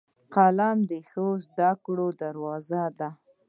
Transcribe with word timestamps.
قلم 0.33 0.77
د 0.89 0.91
ښو 1.09 1.25
زدهکړو 1.45 2.07
دروازه 2.21 2.83
ده 2.99 3.09